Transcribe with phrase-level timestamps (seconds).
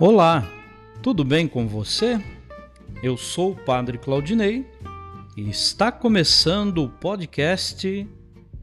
[0.00, 0.48] Olá,
[1.02, 2.22] tudo bem com você?
[3.02, 4.64] Eu sou o Padre Claudinei
[5.36, 8.06] e está começando o podcast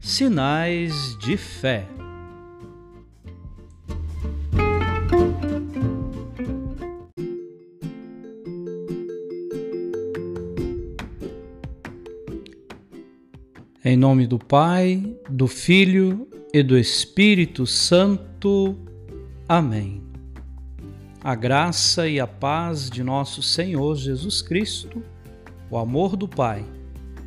[0.00, 1.86] Sinais de Fé.
[13.84, 18.74] Em nome do Pai, do Filho e do Espírito Santo.
[19.46, 20.15] Amém
[21.26, 25.02] a graça e a paz de nosso Senhor Jesus Cristo,
[25.68, 26.64] o amor do Pai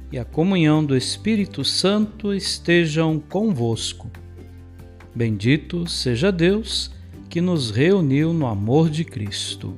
[0.09, 4.09] e a comunhão do Espírito Santo estejam convosco.
[5.13, 6.89] Bendito seja Deus
[7.29, 9.77] que nos reuniu no amor de Cristo.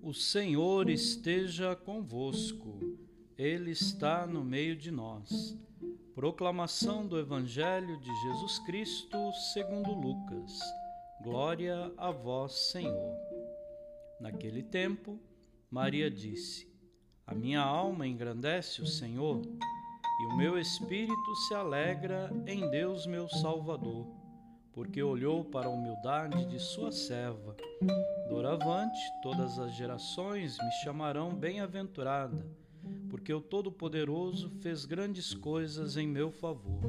[0.00, 2.89] O Senhor esteja convosco.
[3.40, 5.58] Ele está no meio de nós.
[6.14, 9.16] Proclamação do Evangelho de Jesus Cristo
[9.54, 10.60] segundo Lucas.
[11.22, 13.16] Glória a vós, Senhor.
[14.20, 15.18] Naquele tempo,
[15.70, 16.70] Maria disse:
[17.26, 23.26] A minha alma engrandece o Senhor, e o meu espírito se alegra em Deus, meu
[23.26, 24.06] Salvador,
[24.70, 27.56] porque olhou para a humildade de sua serva.
[28.28, 32.59] Doravante, todas as gerações me chamarão bem-aventurada
[33.08, 36.80] porque o Todo-Poderoso fez grandes coisas em meu favor.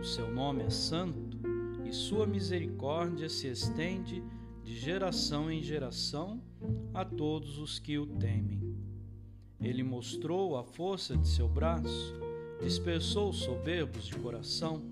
[0.00, 1.38] O seu nome é santo
[1.84, 4.22] e sua misericórdia se estende
[4.62, 6.40] de geração em geração
[6.92, 8.60] a todos os que o temem.
[9.60, 12.14] Ele mostrou a força de seu braço,
[12.62, 14.82] dispersou os soberbos de coração,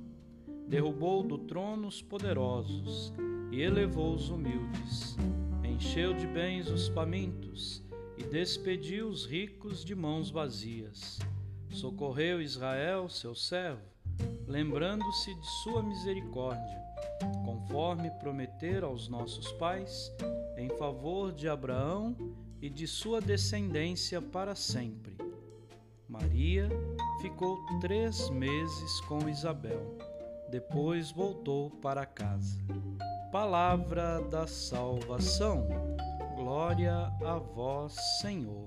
[0.67, 3.13] derrubou do trono os poderosos
[3.51, 5.17] e elevou os humildes,
[5.65, 7.78] encheu de bens os famintos
[8.31, 11.19] despediu os ricos de mãos vazias.
[11.71, 13.83] Socorreu Israel, seu servo,
[14.47, 16.83] lembrando-se de sua misericórdia,
[17.45, 20.13] conforme prometer aos nossos pais,
[20.57, 22.17] em favor de Abraão
[22.61, 25.17] e de sua descendência para sempre.
[26.09, 26.69] Maria
[27.21, 29.97] ficou três meses com Isabel,
[30.51, 32.59] depois voltou para casa.
[33.31, 35.67] Palavra da salvação.
[36.59, 38.67] Glória a vós, Senhor.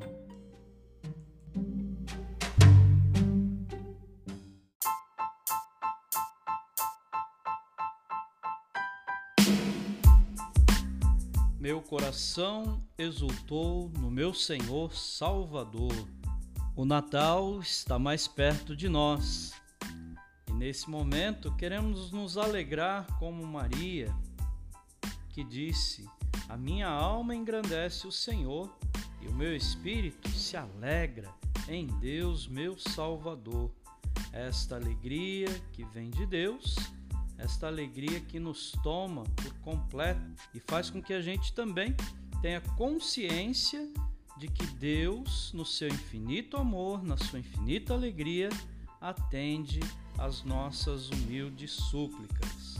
[11.60, 15.92] Meu coração exultou no meu Senhor Salvador.
[16.78, 19.52] O Natal está mais perto de nós.
[20.48, 24.16] E nesse momento queremos nos alegrar como Maria,
[25.28, 26.06] que disse:
[26.52, 28.70] a minha alma engrandece o Senhor
[29.22, 31.34] e o meu espírito se alegra
[31.70, 33.72] em Deus, meu Salvador.
[34.34, 36.76] Esta alegria que vem de Deus,
[37.38, 40.22] esta alegria que nos toma por completo
[40.54, 41.96] e faz com que a gente também
[42.42, 43.90] tenha consciência
[44.38, 48.50] de que Deus, no seu infinito amor, na sua infinita alegria,
[49.00, 49.80] atende
[50.18, 52.76] às nossas humildes súplicas.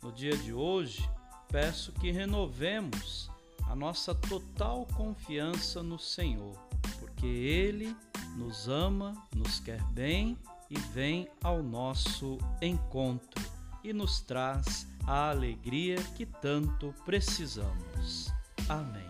[0.00, 1.02] No dia de hoje,
[1.50, 3.30] peço que renovemos
[3.68, 6.56] a nossa total confiança no Senhor,
[6.98, 7.96] porque Ele
[8.36, 10.36] nos ama, nos quer bem
[10.68, 13.44] e vem ao nosso encontro
[13.82, 18.32] e nos traz a alegria que tanto precisamos.
[18.68, 19.09] Amém.